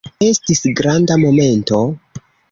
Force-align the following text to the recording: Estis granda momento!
Estis 0.27 0.61
granda 0.79 1.17
momento! 1.25 1.83